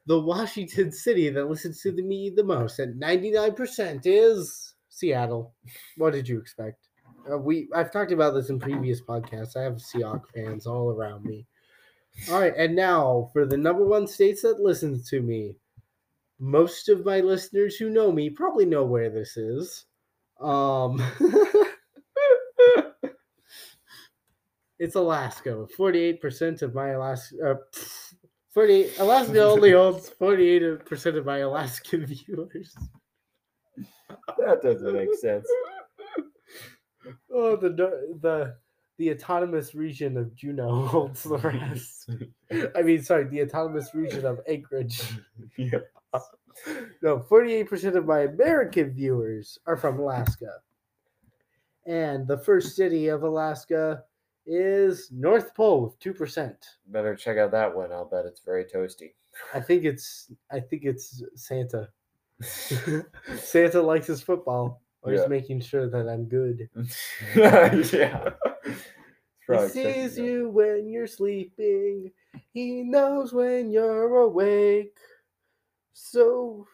[0.06, 4.73] the Washington City that listens to the, me the most at ninety nine percent is
[5.04, 5.54] Seattle.
[5.98, 6.88] What did you expect?
[7.30, 9.58] Uh, we I've talked about this in previous podcasts.
[9.58, 11.46] I have Seahawks fans all around me.
[12.32, 15.56] All right, and now for the number one states that listens to me.
[16.40, 19.86] Most of my listeners who know me probably know where this is.
[20.40, 21.04] Um,
[24.80, 25.68] it's Alaska.
[25.76, 27.56] Forty-eight percent of my Alaska, uh,
[29.00, 32.74] Alaska only holds forty-eight percent of my Alaskan viewers.
[34.38, 35.48] That doesn't make sense.
[37.34, 37.70] Oh, the
[38.22, 38.56] the
[38.98, 42.10] the autonomous region of Juneau holds the rest.
[42.76, 45.02] I mean, sorry, the autonomous region of Anchorage.
[45.58, 45.80] yeah.
[47.02, 50.60] No, forty-eight percent of my American viewers are from Alaska,
[51.86, 54.04] and the first city of Alaska
[54.46, 56.58] is North Pole with two percent.
[56.88, 57.92] Better check out that one.
[57.92, 59.14] I'll bet it's very toasty.
[59.54, 61.90] I think it's I think it's Santa.
[63.38, 64.82] Santa likes his football.
[65.04, 65.28] Was Yeah.
[65.28, 66.70] making sure that I'm good.
[67.36, 68.30] yeah.
[69.46, 72.12] He sees you when you're sleeping.
[72.54, 74.98] He knows when you're awake.
[75.92, 76.66] So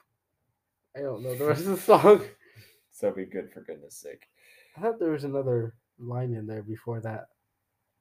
[0.95, 2.21] I don't know the rest of the song.
[2.91, 4.21] So be good for goodness sake.
[4.77, 7.25] I thought there was another line in there before that.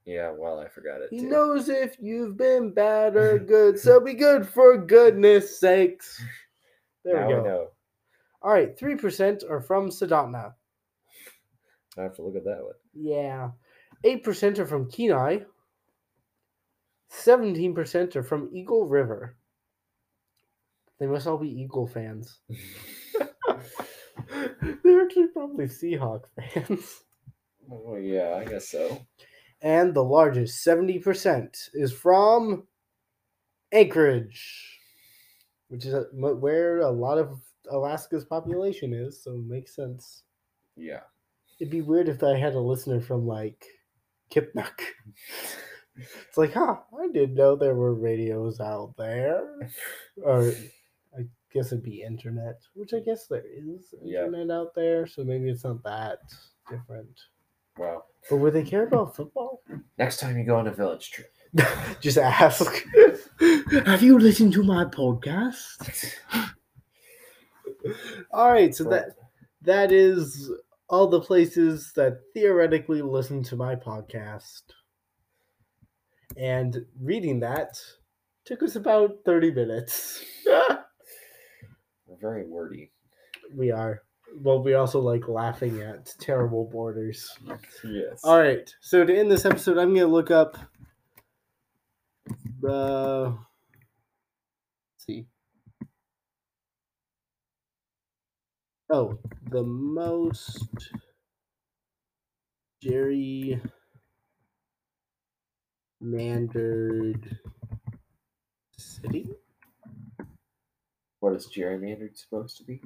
[0.04, 1.08] Yeah, well, I forgot it.
[1.10, 1.28] He too.
[1.28, 6.22] knows if you've been bad or good, so be good for goodness sakes.
[7.04, 7.42] There now we go.
[7.42, 7.66] know.
[8.42, 10.52] All right, three percent are from Sedona.
[11.96, 12.74] I have to look at that one.
[12.94, 13.50] Yeah,
[14.04, 15.40] eight percent are from Kenai.
[17.08, 19.36] Seventeen percent are from Eagle River.
[21.00, 22.40] They must all be Eagle fans.
[24.82, 27.02] They're actually probably Seahawk fans.
[27.70, 29.06] oh yeah, I guess so.
[29.60, 32.68] And the largest, 70%, is from
[33.72, 34.77] Anchorage,
[35.68, 40.22] which is a, where a lot of Alaska's population is, so it makes sense.
[40.76, 41.00] Yeah.
[41.60, 43.64] It'd be weird if I had a listener from like
[44.30, 44.78] Kipnuk.
[45.96, 49.44] it's like, huh, I didn't know there were radios out there.
[50.22, 50.52] Or
[51.18, 54.26] I guess it'd be internet, which I guess there is Yeah.
[54.26, 56.18] internet out there, so maybe it's not that
[56.70, 57.18] different.
[57.76, 58.04] Wow.
[58.30, 59.62] But would they care about football?
[59.98, 61.32] Next time you go on a village trip.
[62.00, 62.84] Just ask.
[63.70, 66.14] Have you listened to my podcast?
[68.32, 69.10] All right, so that
[69.62, 70.50] that is
[70.88, 74.62] all the places that theoretically listen to my podcast.
[76.36, 77.78] And reading that
[78.44, 80.24] took us about 30 minutes.
[80.46, 82.90] We're very wordy.
[83.54, 84.02] we are.
[84.40, 87.36] Well, we also like laughing at terrible borders.
[87.84, 88.20] Yes.
[88.24, 88.72] All right.
[88.80, 90.56] So to end this episode, I'm going to look up
[92.60, 93.36] the.
[95.08, 95.26] See.
[98.90, 99.18] Oh,
[99.50, 100.92] the most
[102.84, 103.60] gerrymandered
[108.76, 109.30] city.
[111.20, 112.80] What is gerrymandered supposed to be?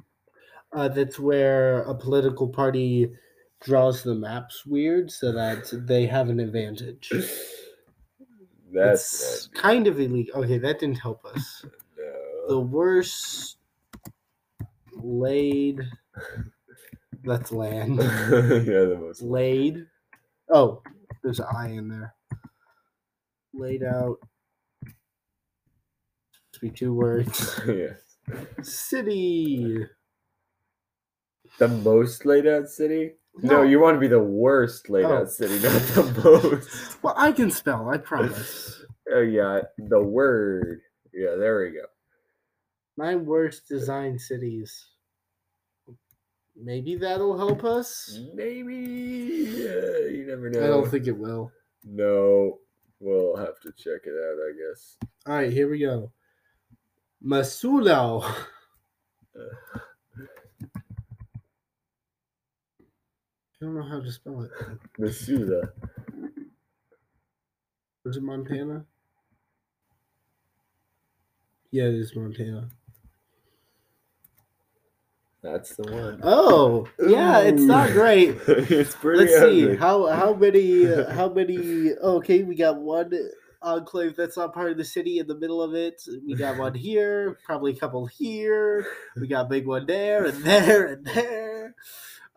[0.73, 3.13] Uh, that's where a political party
[3.61, 7.13] draws the maps weird so that they have an advantage.
[8.73, 10.45] That's kind of illegal.
[10.45, 11.65] Okay, that didn't help us.
[12.43, 12.49] No.
[12.49, 13.57] The worst
[14.95, 15.81] laid.
[17.25, 17.97] That's land.
[18.01, 19.23] yeah, the most.
[19.23, 19.87] laid.
[20.53, 20.83] Oh,
[21.23, 22.15] there's an I in there.
[23.55, 24.17] Laid out.
[26.53, 27.61] Must be two words.
[27.67, 27.99] yes.
[28.63, 29.87] City.
[31.59, 33.13] The most laid out city?
[33.43, 35.19] No, you want to be the worst laid Oh.
[35.19, 36.23] out city, not the
[36.61, 37.03] most.
[37.03, 37.89] Well, I can spell.
[37.89, 38.85] I promise.
[39.13, 40.81] Oh yeah, the word.
[41.15, 41.85] Yeah, there we go.
[42.97, 44.89] My worst design cities.
[46.55, 48.19] Maybe that'll help us.
[48.35, 50.63] Maybe yeah, you never know.
[50.63, 51.51] I don't think it will.
[51.85, 52.59] No,
[53.01, 54.39] we'll have to check it out.
[54.39, 54.99] I guess.
[55.27, 56.13] All right, here we go.
[57.25, 58.23] Masulo.
[63.63, 64.51] I don't know how to spell it.
[65.01, 65.71] Masuda.
[68.05, 68.85] Is it Montana?
[71.71, 72.69] Yeah, it is Montana.
[75.43, 76.21] That's the one.
[76.23, 78.37] Oh, yeah, it's not great.
[78.47, 79.25] it's pretty.
[79.25, 81.91] Let's see how how many uh, how many.
[81.93, 83.13] Okay, we got one
[83.61, 86.01] enclave that's not part of the city in the middle of it.
[86.27, 88.87] We got one here, probably a couple here.
[89.17, 91.75] We got a big one there and there and there.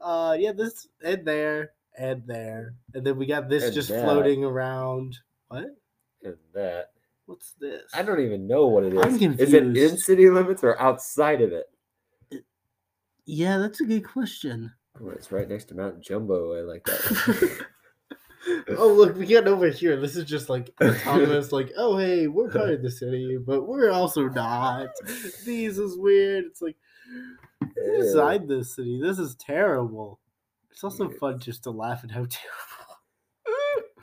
[0.01, 4.03] Uh, yeah, this and there and there, and then we got this And just that.
[4.03, 5.19] floating around.
[5.49, 5.65] What?
[6.23, 6.91] And that.
[7.27, 7.83] What's this?
[7.93, 8.99] I don't even know what it is.
[8.99, 9.41] I'm confused.
[9.41, 11.65] Is it in city limits or outside of it?
[13.25, 14.71] Yeah, that's a good question.
[15.01, 16.53] Oh, it's right next to Mount Jumbo.
[16.57, 17.65] I like that.
[18.77, 19.99] oh look, we get over here.
[19.99, 21.51] This is just like autonomous.
[21.51, 24.89] like, oh hey, we're part of the city, but we're also not.
[25.45, 26.45] These is weird.
[26.45, 26.77] It's like
[27.09, 28.01] who Ew.
[28.01, 28.99] designed this city?
[29.01, 30.19] This is terrible.
[30.71, 31.19] It's also Yes.
[31.19, 33.01] fun just to laugh at how terrible.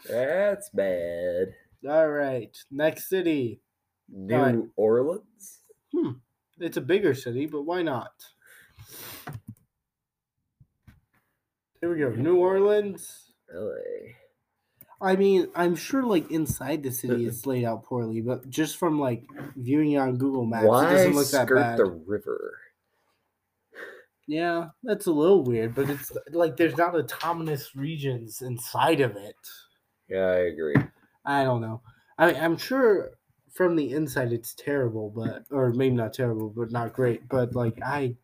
[0.09, 1.49] That's bad.
[1.89, 3.61] All right, next city.
[4.09, 4.59] New Alright.
[4.77, 5.61] Orleans?
[5.93, 6.11] Hmm.
[6.59, 8.13] It's a bigger city, but why not?
[11.83, 12.11] Here we go.
[12.11, 13.33] New Orleans.
[13.53, 14.15] LA.
[15.01, 17.29] I mean, I'm sure like inside the city uh-uh.
[17.29, 19.25] it's laid out poorly, but just from like
[19.57, 21.79] viewing it on Google Maps, it Why doesn't look that skirt bad.
[21.79, 22.59] the river?
[24.29, 29.35] Yeah, that's a little weird, but it's like there's not autonomous regions inside of it.
[30.09, 30.77] Yeah, I agree.
[31.25, 31.83] I don't know.
[32.17, 33.11] I I'm sure
[33.53, 37.29] from the inside it's terrible, but or maybe not terrible, but not great.
[37.29, 38.15] But like I,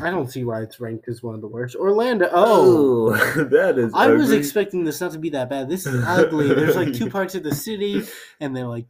[0.00, 1.74] I don't see why it's ranked as one of the worst.
[1.74, 2.28] Orlando.
[2.32, 3.92] Oh, Oh, that is.
[3.94, 5.68] I was expecting this not to be that bad.
[5.68, 6.48] This is ugly.
[6.54, 8.06] There's like two parts of the city,
[8.40, 8.86] and they're like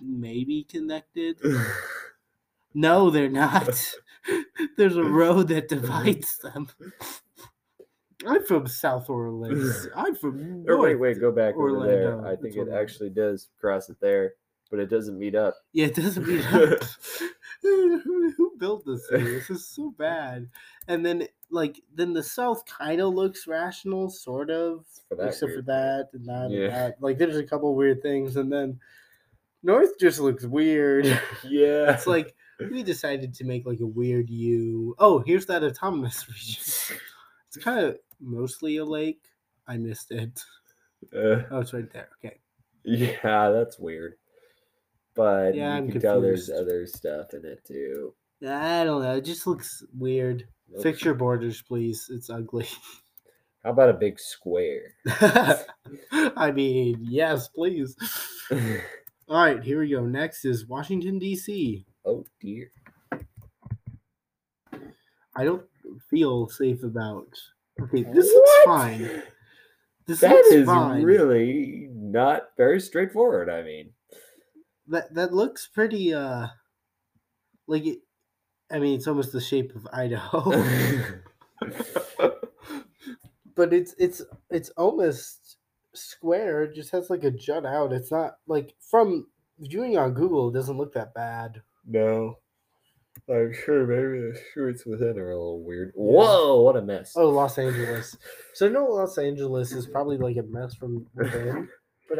[0.00, 1.38] maybe connected.
[2.74, 3.68] No, they're not.
[4.78, 6.68] There's a road that divides them.
[8.26, 9.88] I'm from South Orleans.
[9.94, 10.64] I'm from.
[10.66, 12.26] Or wait, wait, go back over there.
[12.26, 14.32] I think it actually does cross it there,
[14.70, 15.54] but it doesn't meet up.
[15.74, 16.82] Yeah, it doesn't mean up.
[17.62, 19.24] Who, who built this city?
[19.24, 20.48] This is so bad.
[20.88, 25.62] And then, like, then the South kind of looks rational, sort of, For except for
[25.62, 26.64] that and that Yeah.
[26.64, 26.96] and that.
[27.00, 28.78] Like, there's a couple weird things, and then
[29.62, 31.06] North just looks weird.
[31.44, 31.92] Yeah.
[31.94, 32.34] it's like
[32.70, 34.94] we decided to make like a weird U.
[34.98, 36.98] Oh, here's that autonomous region.
[37.48, 39.20] It's kind of mostly a lake.
[39.66, 40.40] I missed it.
[41.14, 42.08] Uh, Oh, it's right there.
[42.24, 42.38] Okay.
[42.84, 44.14] yeah, that's weird.
[45.14, 48.14] But Yeah, you I'm can tell there's other stuff in it too.
[48.46, 49.16] I don't know.
[49.16, 50.46] It just looks weird.
[50.82, 52.08] Fix your borders, please.
[52.10, 52.66] It's ugly.
[53.62, 54.94] How about a big square?
[56.10, 57.94] I mean, yes, please.
[59.28, 60.04] All right, here we go.
[60.04, 61.86] Next is Washington, D.C.
[62.04, 62.70] oh dear.
[65.36, 65.64] I don't
[66.10, 67.28] feel safe about.
[67.80, 69.22] Okay, this looks fine.
[70.06, 70.90] This That looks is fine.
[70.90, 73.48] That is really not very straightforward.
[73.48, 73.90] I mean,
[74.92, 76.14] that that looks pretty.
[76.14, 76.48] Uh,
[77.66, 77.98] like it.
[78.70, 80.50] I mean, it's almost the shape of Idaho,
[83.54, 85.56] but it's it's it's almost
[85.94, 86.62] square.
[86.64, 87.92] It just has like a jut out.
[87.92, 89.26] It's not like from
[89.58, 90.48] viewing on Google.
[90.48, 91.62] It doesn't look that bad.
[91.86, 92.38] no.
[93.28, 95.92] I'm sure maybe the streets within are a little weird.
[95.94, 97.12] Whoa, what a mess.
[97.14, 98.16] Oh, Los Angeles.
[98.54, 101.68] So no, Los Angeles is probably like a mess from within.
[102.08, 102.18] But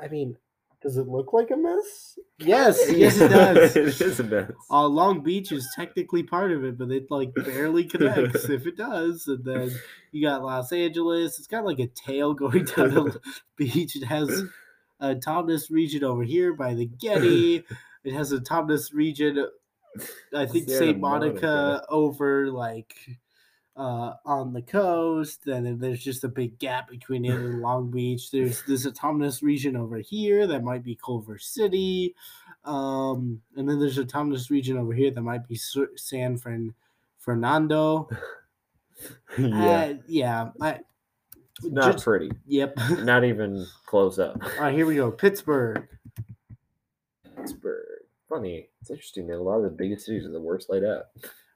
[0.00, 0.36] I, I mean,
[0.82, 2.18] does it look like a mess?
[2.38, 3.76] Yes, yes, it does.
[3.76, 4.50] it is a mess.
[4.70, 8.76] Uh, Long Beach is technically part of it, but it like barely connects if it
[8.76, 9.26] does.
[9.26, 9.70] And then
[10.10, 11.38] you got Los Angeles.
[11.38, 13.20] It's got like a tail going down the
[13.56, 13.96] beach.
[13.96, 14.42] It has
[15.00, 17.64] a Thomas region over here by the Getty.
[18.04, 19.46] It has a Thomas region,
[20.34, 20.98] I think Santa St.
[21.00, 21.86] Monica, Monica.
[21.88, 22.94] over like
[23.76, 25.46] uh, on the coast.
[25.46, 28.30] And then there's just a big gap between it and Long Beach.
[28.30, 32.14] There's this autonomous region over here that might be Culver City.
[32.64, 35.56] Um, and then there's autonomous region over here that might be
[35.96, 36.74] San Fran-
[37.18, 38.08] Fernando.
[39.38, 39.64] yeah.
[39.64, 40.48] Uh, yeah.
[40.60, 40.80] I,
[41.64, 42.30] Not just- pretty.
[42.46, 42.76] yep.
[42.98, 44.40] Not even close up.
[44.42, 45.10] All right, here we go.
[45.10, 45.88] Pittsburgh.
[47.36, 47.86] Pittsburgh.
[48.28, 48.68] Funny.
[48.80, 51.06] It's interesting that a lot of the biggest cities are the worst laid out.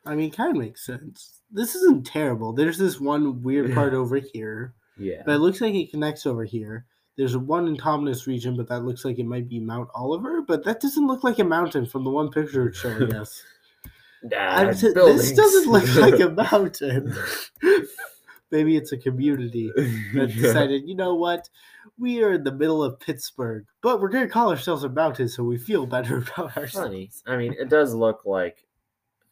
[0.06, 1.40] I mean, kind of makes sense.
[1.50, 2.52] This isn't terrible.
[2.52, 5.22] There's this one weird part over here, Yeah.
[5.26, 6.86] but it looks like it connects over here.
[7.16, 10.64] There's one in Autonomous region, but that looks like it might be Mount Oliver, but
[10.64, 13.42] that doesn't look like a mountain from the one picture it's showing us.
[14.22, 17.14] Nah, t- this doesn't look like a mountain.
[18.50, 20.42] Maybe it's a community that Yeah.
[20.42, 21.48] decided, you know what,
[21.98, 25.42] we are in the middle of Pittsburgh, but we're gonna call ourselves a mountain so
[25.42, 26.74] we feel better about ourselves.
[26.88, 27.10] Funny.
[27.26, 28.64] I mean, it does look like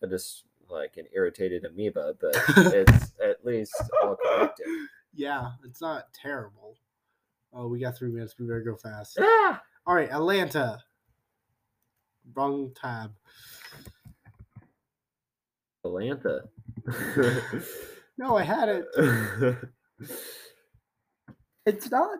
[0.03, 0.45] a just
[0.75, 2.35] like an irritated amoeba, but
[2.75, 4.67] it's at least all connected.
[5.15, 6.77] Yeah, it's not terrible.
[7.53, 8.35] Oh, we got three minutes.
[8.39, 9.17] We better go fast.
[9.21, 9.63] Ah!
[9.87, 10.81] All right, Atlanta.
[12.35, 13.13] Wrong tab.
[15.85, 16.43] Atlanta.
[18.17, 18.87] No, I had it.
[21.67, 22.19] It's not.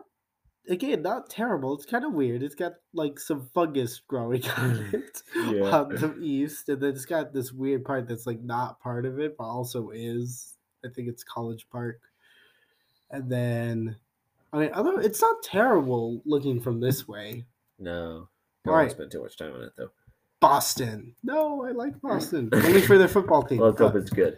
[0.69, 1.73] Again, not terrible.
[1.75, 2.41] It's kind of weird.
[2.41, 4.95] It's got like some fungus growing on mm-hmm.
[4.95, 5.69] it Yeah.
[5.69, 9.05] Um, on the east, and then it's got this weird part that's like not part
[9.05, 10.53] of it, but also is.
[10.83, 11.99] I think it's College Park,
[13.09, 13.95] and then,
[14.53, 14.99] I mean, other.
[15.01, 17.45] It's not terrible looking from this way.
[17.79, 18.29] no.
[18.65, 18.89] I Don't right.
[18.89, 19.91] to spend too much time on it though.
[20.39, 21.15] Boston.
[21.23, 22.49] No, I like Boston.
[22.53, 23.59] Only for their football team.
[23.59, 24.37] Let's hope it's good.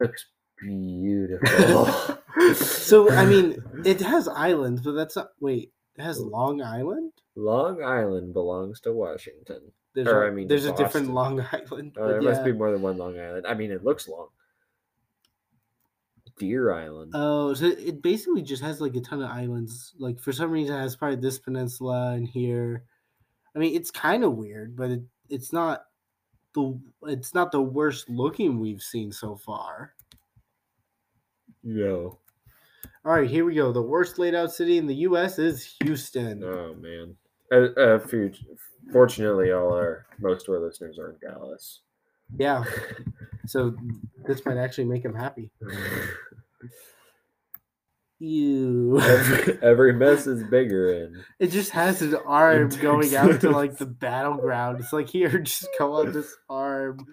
[0.00, 0.26] Looks
[0.60, 1.86] beautiful.
[2.54, 5.28] so I mean, it has islands, but that's not.
[5.40, 7.12] Wait, it has Long Island.
[7.34, 9.72] Long Island belongs to Washington.
[9.94, 11.96] There's Or, a, I mean, there's a different Long Island.
[11.98, 13.46] Oh, there must be more than one Long Island.
[13.46, 14.28] I mean, it looks long.
[16.38, 17.12] Deer Island.
[17.14, 19.94] Oh, so it basically just has like a ton of islands.
[19.98, 22.84] Like for some reason, it has probably this peninsula and here.
[23.54, 25.84] I mean, it's kind of weird, but it, it's not
[26.54, 29.94] the it's not the worst looking we've seen so far.
[31.66, 32.18] No.
[33.04, 33.72] All right, here we go.
[33.72, 35.38] The worst laid out city in the U.S.
[35.38, 36.42] is Houston.
[36.42, 37.16] Oh man.
[37.52, 38.32] Uh, uh, for-
[38.92, 41.82] fortunately, all our most of our listeners are in Dallas.
[42.38, 42.64] Yeah,
[43.46, 43.76] so
[44.26, 45.50] this might actually make him happy.
[48.18, 48.98] Ew.
[48.98, 53.76] every, every mess is bigger, and It just has an arm going out to like
[53.78, 54.80] the battleground.
[54.80, 57.06] It's like here, just come on this arm.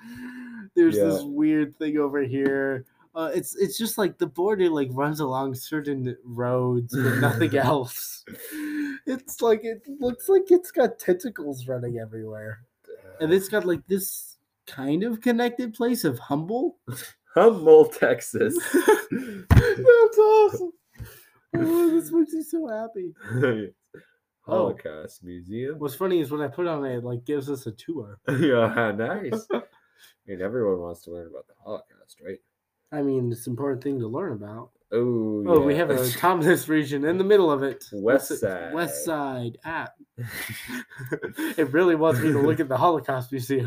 [0.75, 2.85] There's this weird thing over here.
[3.15, 8.25] Uh, it's it's just like the border like runs along certain roads, but nothing else.
[9.05, 12.63] It's like it looks like it's got tentacles running everywhere,
[13.19, 16.77] and it's got like this kind of connected place of Humble.
[17.35, 18.57] Humble, Texas.
[19.49, 20.71] That's awesome.
[21.55, 23.13] Oh, this makes me so happy.
[23.31, 23.67] Oh.
[24.45, 25.79] Holocaust Museum.
[25.79, 28.19] What's funny is when I put on it, it like gives us a tour.
[28.27, 29.47] yeah, nice.
[29.51, 29.61] I
[30.27, 32.39] mean, everyone wants to learn about the Holocaust, right?
[32.93, 34.69] I mean, it's an important thing to learn about.
[34.91, 37.83] Oh, Oh, we have a autonomous region in the middle of it.
[37.91, 39.53] West What's it- West Side.
[39.53, 39.95] Side app.
[41.57, 43.61] it really wants me to look at the Holocaust Museum.